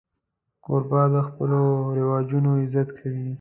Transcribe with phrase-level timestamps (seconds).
[0.63, 1.61] کوربه د خپلو
[1.97, 3.27] رواجونو عزت کوي.